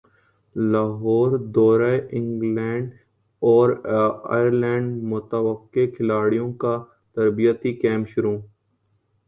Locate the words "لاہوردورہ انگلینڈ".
0.55-2.89